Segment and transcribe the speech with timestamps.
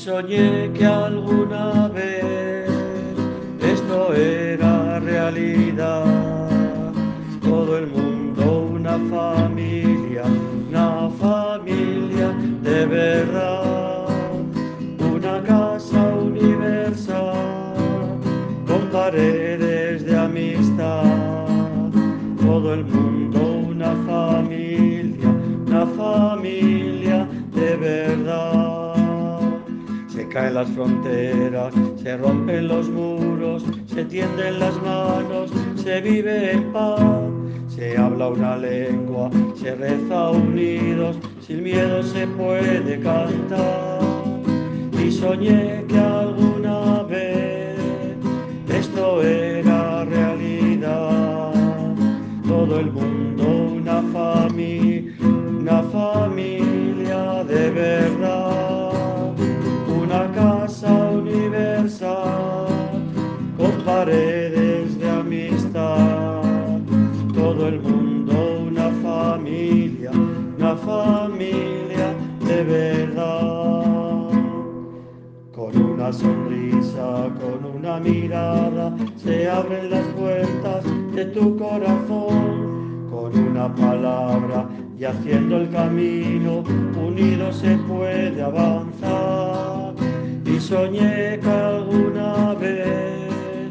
[0.00, 2.70] soñé que alguna vez
[3.60, 6.48] esto era realidad.
[7.42, 8.42] Todo el mundo
[8.72, 10.22] una familia,
[10.70, 12.28] una familia
[12.62, 14.06] de verdad,
[15.14, 17.34] una casa universal
[18.66, 21.04] con paredes de amistad.
[22.40, 23.38] Todo el mundo
[23.68, 25.28] una familia,
[25.66, 26.99] una familia
[30.30, 37.00] caen las fronteras, se rompen los muros, se tienden las manos, se vive en paz.
[37.68, 44.00] Se habla una lengua, se reza unidos, sin miedo se puede cantar.
[45.02, 47.78] Y soñé que alguna vez
[48.68, 51.52] esto era realidad.
[52.46, 53.20] Todo el mundo
[53.76, 57.70] una familia, una familia de
[72.64, 74.28] verdad.
[75.52, 83.08] Con una sonrisa, con una mirada, se abren las puertas de tu corazón.
[83.10, 86.62] Con una palabra y haciendo el camino,
[86.96, 89.94] unido se puede avanzar.
[90.44, 93.70] Y soñé que alguna vez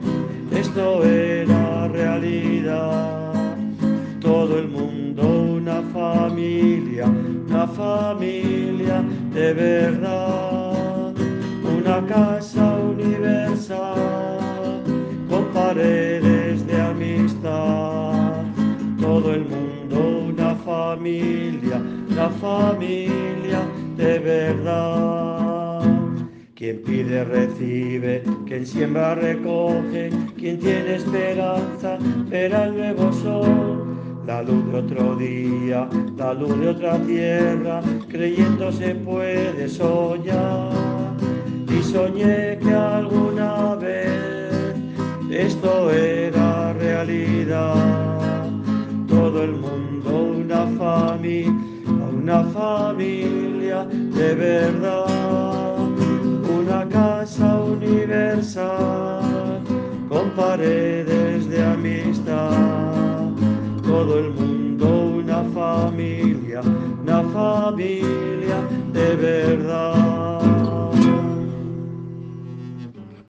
[0.52, 3.34] esto era realidad.
[4.20, 7.06] Todo el mundo una familia,
[7.48, 8.59] una familia
[9.40, 11.14] de verdad.
[11.78, 14.84] Una casa universal
[15.30, 18.44] con paredes de amistad.
[19.00, 23.62] Todo el mundo una familia, una familia
[23.96, 25.82] de verdad.
[26.56, 31.98] Quien pide recibe, quien siembra recoge, quien tiene esperanza
[32.30, 33.89] verá el nuevo sol.
[34.30, 40.70] La luz de otro día, la luz de otra tierra, creyendo se puede soñar.
[41.68, 44.76] Y soñé que alguna vez
[45.32, 47.74] esto era realidad.
[49.08, 51.52] Todo el mundo una familia,
[52.14, 55.76] una familia de verdad.
[56.56, 59.24] Una casa universal
[60.08, 60.89] con paredes
[67.70, 70.09] familia de verdad.